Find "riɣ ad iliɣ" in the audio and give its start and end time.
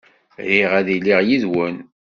0.47-1.19